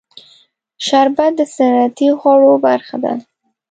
شربت 0.87 1.31
د 1.39 1.41
سنتي 1.55 2.07
خوړو 2.19 2.53
برخه 2.65 2.97
ده 3.03 3.13